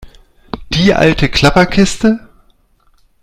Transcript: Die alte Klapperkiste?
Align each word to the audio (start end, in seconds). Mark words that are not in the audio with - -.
Die 0.69 0.95
alte 0.95 1.29
Klapperkiste? 1.29 2.27